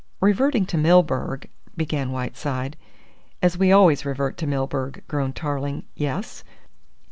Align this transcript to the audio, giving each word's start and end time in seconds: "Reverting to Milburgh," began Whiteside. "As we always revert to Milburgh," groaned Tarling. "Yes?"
"Reverting 0.19 0.65
to 0.65 0.79
Milburgh," 0.79 1.47
began 1.77 2.11
Whiteside. 2.11 2.75
"As 3.39 3.55
we 3.59 3.71
always 3.71 4.03
revert 4.03 4.35
to 4.37 4.47
Milburgh," 4.47 5.03
groaned 5.07 5.35
Tarling. 5.35 5.83
"Yes?" 5.93 6.43